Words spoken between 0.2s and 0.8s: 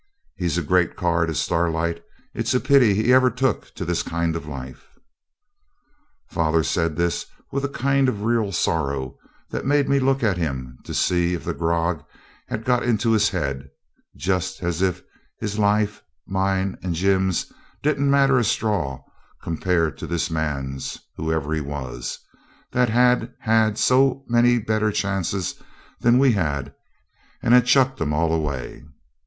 He's a